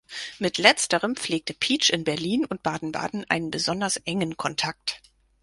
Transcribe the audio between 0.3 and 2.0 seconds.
Mit Letzterem pflegte Pietsch